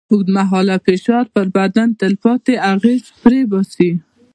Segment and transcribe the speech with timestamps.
[0.13, 3.91] اوږدمهاله فشار پر بدن تلپاتې اغېزه پرېباسي.